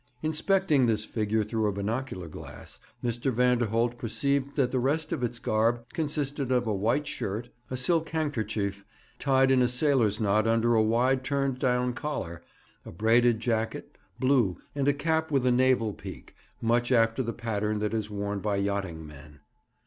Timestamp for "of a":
6.51-6.73